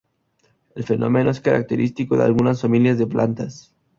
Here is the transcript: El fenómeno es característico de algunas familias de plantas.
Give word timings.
El 0.73 0.83
fenómeno 0.83 1.29
es 1.29 1.41
característico 1.41 2.17
de 2.17 2.23
algunas 2.23 2.59
familias 2.59 2.97
de 2.97 3.05
plantas. 3.05 3.71